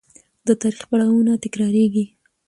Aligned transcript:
د 0.47 0.49
تاریخ 0.61 0.83
پړاوونه 0.89 1.31
تکرارېږي. 1.43 2.05